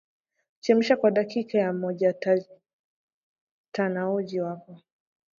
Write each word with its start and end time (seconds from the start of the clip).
Chemsha 0.59 0.95
kwa 0.95 1.11
dakika 1.11 1.73
mojatanouji 1.73 4.39
wako 4.41 4.81